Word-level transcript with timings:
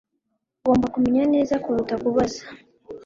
Ugomba 0.61 0.85
kumenya 0.93 1.23
neza 1.33 1.53
kuruta 1.63 1.93
kubaza 2.03 2.43